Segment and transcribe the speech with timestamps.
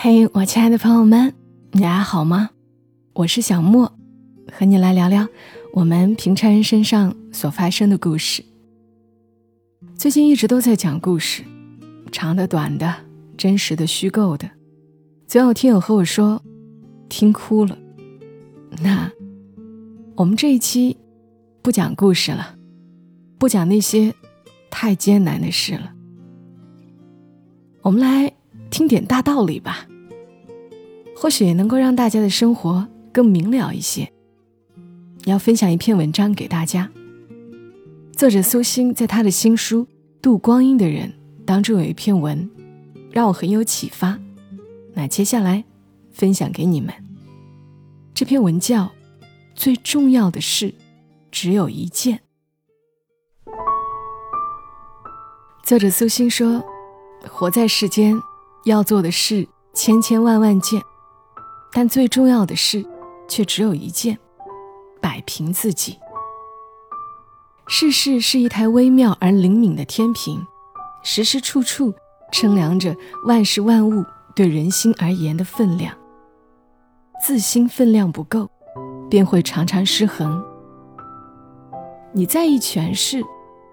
[0.00, 1.34] 嘿，我亲爱的朋友们，
[1.72, 2.50] 你还好吗？
[3.14, 3.92] 我是小莫，
[4.52, 5.26] 和你来聊聊
[5.72, 8.44] 我们平常人身上所发生的故事。
[9.96, 11.42] 最近一直都在讲故事，
[12.12, 12.94] 长的、短的，
[13.36, 14.48] 真实的、虚构的。
[15.26, 16.40] 总有听友和我说
[17.08, 17.76] 听哭了。
[18.80, 19.10] 那
[20.14, 20.96] 我们这一期
[21.60, 22.54] 不讲故事了，
[23.36, 24.14] 不讲那些
[24.70, 25.92] 太艰难的事了，
[27.82, 28.32] 我们来。
[28.70, 29.86] 听点大道理吧，
[31.16, 34.12] 或许也能够让大家的生活更明了一些。
[35.24, 36.90] 要分享一篇文章给大家，
[38.12, 39.84] 作者苏欣在他的新书
[40.22, 41.08] 《度光阴的人》
[41.44, 42.48] 当中有一篇文，
[43.10, 44.18] 让我很有启发。
[44.94, 45.64] 那接下来
[46.12, 46.94] 分享给你们，
[48.14, 48.84] 这篇文叫
[49.54, 50.72] 《最重要的事
[51.30, 52.16] 只有一件》。
[55.64, 56.64] 作者苏欣说
[57.28, 58.18] ：“活在世间。”
[58.64, 60.82] 要做的事千千万万件，
[61.72, 62.84] 但最重要的事
[63.28, 64.18] 却只有一件：
[65.00, 65.98] 摆平自己。
[67.66, 70.46] 世事是一台微妙而灵敏的天平，
[71.02, 71.94] 时时处处
[72.32, 75.94] 称量着万事万物对人心而言的分量。
[77.24, 78.48] 自心分量不够，
[79.10, 80.42] 便会常常失衡。
[82.12, 83.22] 你在意权势，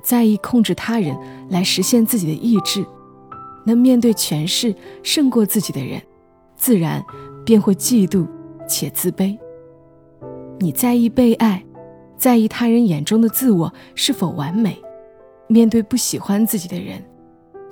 [0.03, 1.17] 在意控制他人
[1.49, 2.85] 来实现自己的意志。
[3.65, 6.01] 能面对权势胜过自己的人，
[6.55, 7.03] 自然
[7.43, 8.25] 便会嫉妒
[8.67, 9.37] 且自卑。
[10.59, 11.63] 你在意被爱，
[12.17, 14.81] 在意他人眼中的自我是否完美，
[15.47, 17.03] 面对不喜欢自己的人，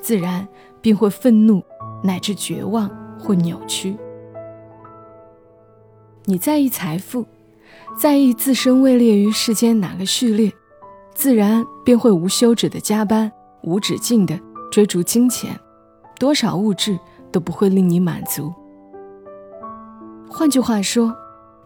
[0.01, 0.45] 自然
[0.81, 1.63] 便会愤怒
[2.03, 3.95] 乃至绝望或扭曲。
[6.25, 7.25] 你在意财富，
[7.97, 10.51] 在意自身位列于世间哪个序列，
[11.13, 13.31] 自然便会无休止的加班，
[13.63, 14.39] 无止境的
[14.71, 15.57] 追逐金钱。
[16.23, 16.97] 多少物质
[17.33, 18.53] 都不会令你满足。
[20.29, 21.13] 换句话说，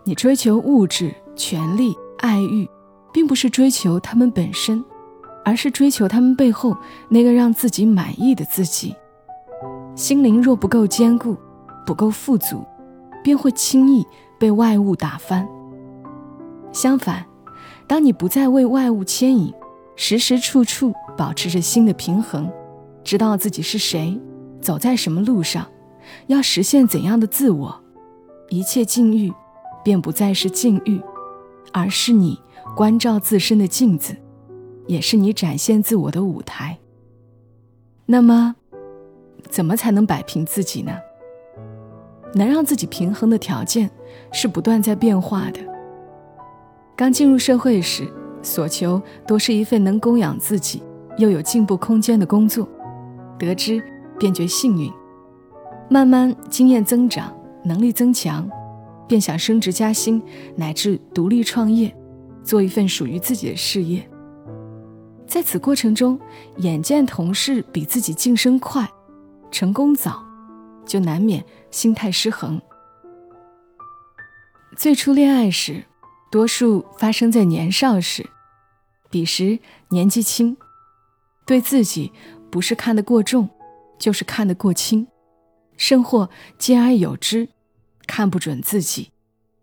[0.03, 2.67] 你追求物质、权力、爱欲，
[3.13, 4.84] 并不是追求他们本身，
[5.46, 6.75] 而是追求他们背后
[7.07, 8.96] 那个让自己满意的自己。
[9.94, 11.38] 心灵若不够坚固、
[11.85, 12.66] 不够富足，
[13.23, 14.03] 便会轻易
[14.40, 15.47] 被外物打翻。
[16.72, 17.23] 相反，
[17.85, 19.53] 当你不再为外物牵引，
[19.96, 22.51] 时时处处保持着心的平衡，
[23.03, 24.19] 知道自己是谁。
[24.62, 25.68] 走在什么路上，
[26.28, 27.84] 要实现怎样的自我，
[28.50, 29.34] 一切境遇
[29.84, 31.01] 便不再是境遇，
[31.72, 32.40] 而是你
[32.75, 34.16] 关照自身的镜子，
[34.88, 36.78] 也是你展现自我的舞台。
[38.06, 38.56] 那么，
[39.50, 40.97] 怎么才能摆平自己呢？
[42.34, 43.90] 能让自己平衡的条件
[44.31, 45.59] 是不断在变化的。
[46.96, 50.84] 刚进入社会时，所求多是一份能供养自己
[51.17, 52.67] 又有进步空间的工作，
[53.40, 53.81] 得知。
[54.19, 54.91] 便觉幸运，
[55.89, 58.50] 慢慢经验增长，能力增强，
[59.07, 60.22] 便想升职加薪，
[60.55, 61.95] 乃至独立创业，
[62.44, 64.07] 做一份属于自己的事业。
[65.28, 66.19] 在此过程中，
[66.57, 68.89] 眼见同事比自己晋升快，
[69.51, 70.23] 成功早，
[70.85, 72.61] 就难免心态失衡。
[74.78, 75.84] 最初恋爱时，
[76.31, 78.29] 多数发生在年少时，
[79.09, 80.55] 彼时年纪轻，
[81.45, 82.11] 对自己
[82.49, 83.49] 不是看得过重。
[83.97, 85.08] 就是看得过轻，
[85.78, 87.50] 甚或兼而有之，
[88.06, 89.12] 看不准自己，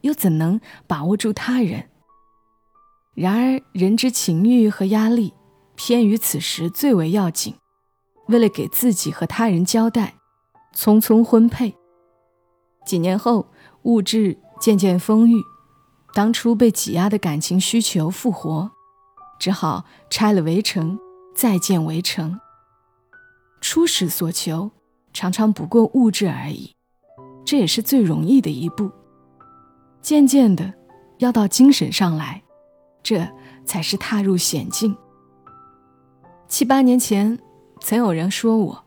[0.01, 1.89] 又怎能把握住他人？
[3.15, 5.35] 然而人之情欲和压力，
[5.77, 7.55] 偏于此时最为要紧。
[8.27, 10.15] 为了给自己和他人交代，
[10.75, 11.75] 匆匆婚配。
[12.87, 13.47] 几年后，
[13.83, 15.43] 物质渐渐丰裕，
[16.15, 18.71] 当初被挤压的感情需求复活，
[19.39, 20.99] 只好拆了围城，
[21.35, 22.41] 再建围城。
[23.67, 24.71] 初始所求，
[25.15, 26.77] 常常不过物质而已，
[27.47, 28.91] 这也是最容易的一步。
[30.03, 30.71] 渐渐的，
[31.17, 32.43] 要到精神上来，
[33.03, 33.27] 这
[33.65, 34.95] 才是踏入险境。
[36.47, 37.39] 七八年前，
[37.81, 38.85] 曾有人说我，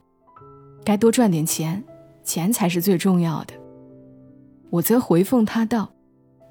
[0.86, 1.84] 该多赚点钱，
[2.24, 3.56] 钱才是最重要的。
[4.70, 5.90] 我则回奉他道：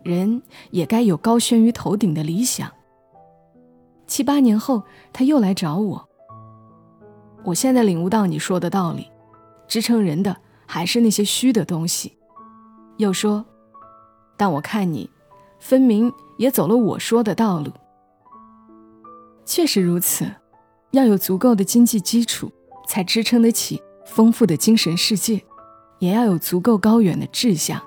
[0.02, 2.68] 人也该有高悬于头顶的理想。
[4.08, 4.82] 七八年后，
[5.12, 6.05] 他又来找我。
[7.46, 9.08] 我现在领悟到你说的道理，
[9.68, 12.18] 支撑人的还是那些虚的东西。
[12.96, 13.44] 又说，
[14.36, 15.08] 但我看你，
[15.60, 17.70] 分明也走了我说的道路。
[19.44, 20.28] 确实如此，
[20.90, 22.50] 要有足够的经济基础，
[22.88, 25.38] 才支撑得起丰富的精神世界；
[26.00, 27.80] 也要有足够高远的志向，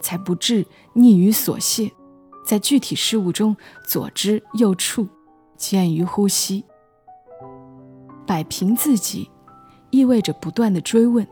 [0.00, 0.64] 才不致
[0.94, 1.90] 溺于琐屑，
[2.46, 3.56] 在具体事物中
[3.88, 5.08] 左支右绌，
[5.56, 6.64] 见于呼吸。
[8.30, 9.28] 摆平自己，
[9.90, 11.26] 意味着不断的追问：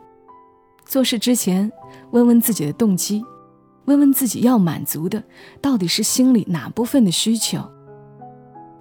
[0.84, 1.70] 做事之前，
[2.10, 3.24] 问问自己的动机，
[3.84, 5.22] 问问自己要满足的
[5.62, 7.62] 到底是心里哪部分的需求。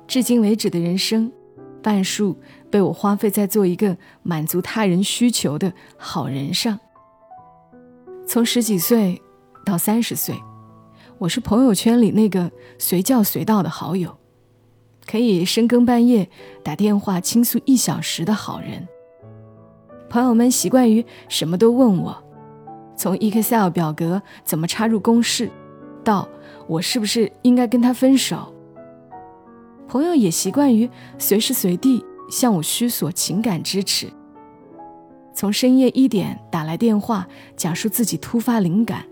[0.07, 1.31] 至今为止的人生，
[1.83, 2.35] 半数
[2.71, 6.79] 被我花费在做一个满足他人需求的好人上。
[8.25, 9.21] 从十几岁
[9.63, 10.35] 到三十岁，
[11.19, 14.17] 我是朋友圈里那个随叫随到的好友，
[15.07, 16.29] 可以深更半夜
[16.61, 18.87] 打电话倾诉一小时的好人。
[20.09, 22.23] 朋友们习惯于什么都问我，
[22.95, 25.49] 从 Excel 表格怎么插入公式，
[26.03, 26.27] 到
[26.67, 28.53] 我是不是应该跟他分手。
[29.87, 34.07] 朋友也习惯于随时随地向我需索情感支持，
[35.33, 37.25] 从深夜一点打来电话
[37.55, 39.05] 讲述自己突发灵感，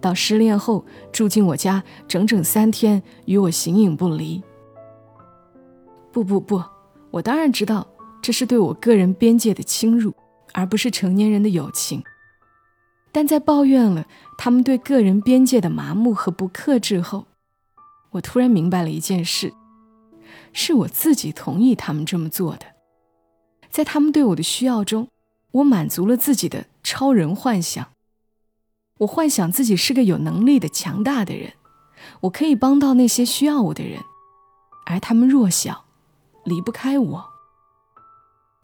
[0.00, 4.42] 到失恋后住进我家整整三天与我形影不离。
[6.22, 6.64] 不不不，
[7.10, 7.86] 我当然知道。
[8.20, 10.12] 这是对我个人边界的侵入，
[10.52, 12.02] 而不是成年人的友情。
[13.12, 14.06] 但在抱怨了
[14.36, 17.26] 他们对个人边界的麻木和不克制后，
[18.10, 19.54] 我突然明白了一件事：
[20.52, 22.66] 是我自己同意他们这么做的。
[23.70, 25.08] 在他们对我的需要中，
[25.52, 27.86] 我满足了自己的超人幻想。
[28.98, 31.52] 我幻想自己是个有能力的强大的人，
[32.22, 34.00] 我可以帮到那些需要我的人，
[34.86, 35.84] 而他们弱小，
[36.48, 37.24] 离不开我。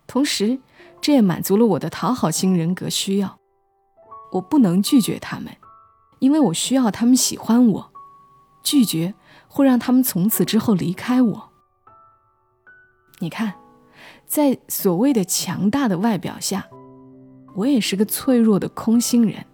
[0.07, 0.59] 同时，
[1.01, 3.39] 这也满足了我的讨好型人格需要。
[4.33, 5.57] 我不能拒绝他们，
[6.19, 7.93] 因为我需要他们喜欢我。
[8.63, 9.15] 拒绝
[9.47, 11.51] 会让他们从此之后离开我。
[13.21, 13.55] 你看，
[14.27, 16.67] 在所谓的强大的外表下，
[17.55, 19.47] 我也是个脆弱的空心人。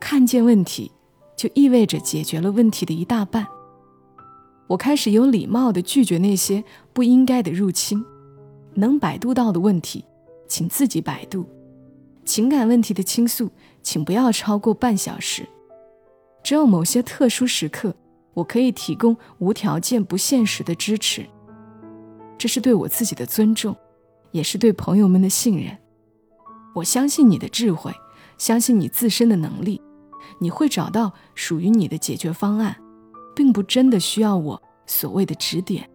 [0.00, 0.92] 看见问题，
[1.36, 3.46] 就意味着解决了问题的一大半。
[4.68, 8.04] 我开始有礼貌地拒绝那些不应该的入侵。
[8.74, 10.04] 能百度到的问题，
[10.48, 11.44] 请自己百度；
[12.24, 13.50] 情感问题的倾诉，
[13.82, 15.46] 请不要超过半小时。
[16.42, 17.94] 只有某些特殊时刻，
[18.32, 21.26] 我可以提供无条件、不现实的支持。
[22.38, 23.76] 这是对我自己的尊重，
[24.30, 25.76] 也是对朋友们的信任。
[26.74, 27.92] 我相信你的智慧，
[28.38, 29.82] 相信你自身的能力，
[30.38, 32.74] 你会找到属于你的解决方案，
[33.34, 35.88] 并不真的需要我所谓的指点。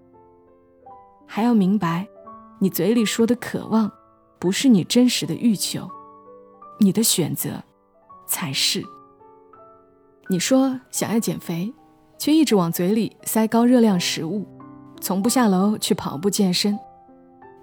[1.26, 2.08] 还要明白。
[2.60, 3.92] 你嘴里说的渴望，
[4.40, 5.88] 不是你真实的欲求，
[6.80, 7.64] 你的选择
[8.26, 8.84] 才是。
[10.28, 11.72] 你说想要减肥，
[12.18, 14.44] 却一直往嘴里塞高热量食物，
[15.00, 16.80] 从不下楼去跑步健身。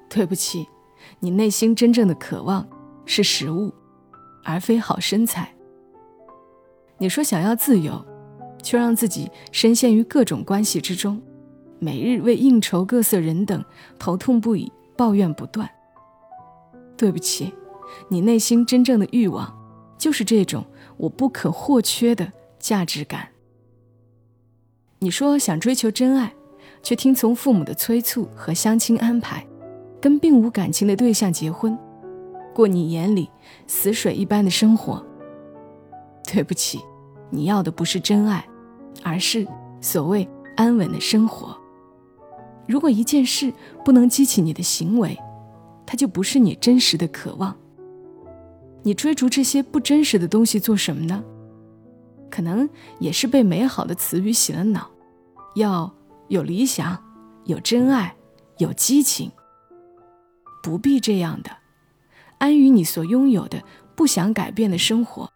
[0.09, 0.69] 对不起，
[1.19, 2.65] 你内心真正的渴望
[3.05, 3.75] 是食物，
[4.45, 5.53] 而非好身材。
[6.99, 8.01] 你说想要自由，
[8.65, 11.23] 却让自己深陷于各种关系之中，
[11.79, 13.65] 每日为应酬各色人等
[13.97, 14.73] 头痛不已。
[14.97, 15.69] 抱怨不断。
[16.97, 17.53] 对不起，
[18.09, 19.53] 你内心真正的欲望，
[19.99, 20.65] 就是这种
[20.97, 23.31] 我不可或缺的价值感。
[25.01, 26.33] 你说想追求真爱，
[26.81, 29.45] 却听从父母的催促和相亲安排，
[30.01, 31.77] 跟并无感情的对象结婚，
[32.55, 33.29] 过你眼里
[33.67, 35.05] 死水一般的生活。
[36.33, 36.79] 对不起，
[37.31, 38.47] 你要的不是真爱，
[39.03, 39.47] 而是
[39.81, 41.57] 所谓安稳的生活。
[42.67, 43.53] 如果一件事
[43.85, 45.19] 不能激起你的行为，
[45.85, 47.55] 它就不是你真实的渴望。
[48.83, 51.23] 你追逐这些不真实的东西做什么呢？
[52.31, 52.69] 可能
[52.99, 54.91] 也是被美好的词语洗了脑，
[55.55, 55.95] 要
[56.29, 57.03] 有理想，
[57.45, 58.17] 有真爱，
[58.59, 59.31] 有激情。
[60.63, 61.51] 不必这样的，
[62.39, 63.63] 安于你所拥有的，
[63.95, 65.31] 不想改变的生活，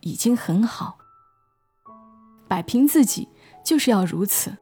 [0.00, 0.98] 已经很好。
[2.48, 3.28] 摆平自己，
[3.64, 4.56] 就是要如此。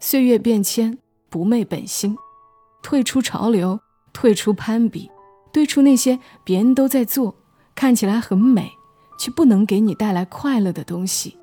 [0.00, 0.98] 岁月变迁。
[1.30, 2.14] 不昧本心，
[2.82, 3.80] 退出潮流，
[4.12, 5.10] 退出攀比，
[5.50, 7.34] 退出那些别人都在做，
[7.74, 8.70] 看起来很美，
[9.18, 11.38] 却不能给你带来快乐的东西。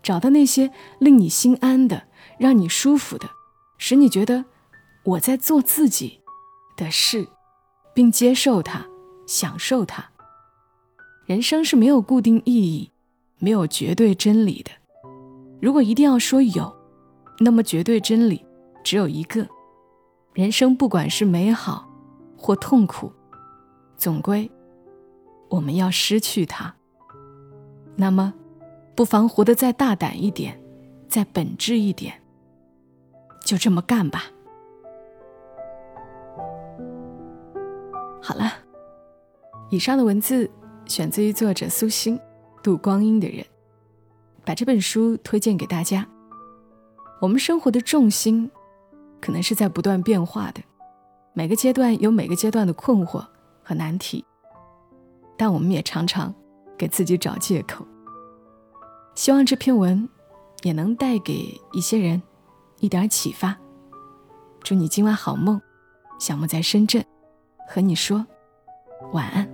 [0.00, 2.04] 找到那些令你心安的，
[2.38, 3.28] 让你舒服的，
[3.78, 4.44] 使你觉得
[5.02, 6.20] 我在做自己
[6.76, 7.26] 的事，
[7.92, 8.86] 并接受它，
[9.26, 10.08] 享受它。
[11.26, 12.92] 人生是没有固定意义，
[13.40, 14.70] 没有绝对真理的。
[15.60, 16.74] 如果一定要说有，
[17.38, 18.44] 那么绝对真理。
[18.82, 19.46] 只有一个，
[20.32, 21.86] 人生不管是美好
[22.34, 23.12] 或痛苦，
[23.94, 24.50] 总归
[25.50, 26.74] 我们要失去它。
[27.94, 28.32] 那么，
[28.96, 30.58] 不妨活得再大胆一点，
[31.08, 32.14] 再本质一点，
[33.44, 34.24] 就这么干吧。
[38.22, 38.50] 好了，
[39.68, 40.50] 以上的文字
[40.86, 42.16] 选自于作者苏欣，
[42.62, 43.44] 《度光阴的人》，
[44.44, 46.06] 把这本书推荐给大家。
[47.20, 48.50] 我们生活的重心。
[49.22, 50.62] 可能是在不断变化的，
[51.34, 53.22] 每个阶段有每个阶段的困惑
[53.62, 54.24] 和难题。
[55.36, 56.34] 但我们也常常
[56.78, 57.86] 给自己找借口。
[59.14, 60.08] 希望这篇文
[60.62, 62.22] 也能带给一些人
[62.78, 63.54] 一点启发。
[64.62, 65.60] 祝你今晚好梦，
[66.18, 67.04] 小莫在深圳
[67.68, 68.26] 和你说
[69.12, 69.49] 晚安。